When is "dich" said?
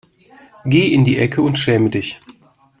1.91-2.19